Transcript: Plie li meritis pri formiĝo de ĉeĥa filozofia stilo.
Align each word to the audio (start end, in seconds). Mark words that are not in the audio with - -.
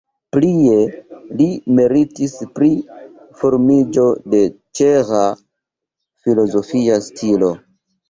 Plie 0.35 0.77
li 1.41 1.47
meritis 1.81 2.33
pri 2.57 2.71
formiĝo 3.43 4.09
de 4.35 4.43
ĉeĥa 4.81 5.23
filozofia 6.27 7.03
stilo. 7.13 7.57